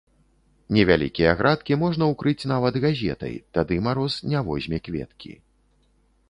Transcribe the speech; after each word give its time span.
Невялікія 0.77 1.33
градкі 1.41 1.77
можна 1.83 2.07
укрыць 2.13 2.47
нават 2.53 2.79
газетай, 2.87 3.35
тады 3.59 3.79
мароз 3.89 4.13
не 4.33 4.39
возьме 4.49 4.77
кветкі. 4.89 5.33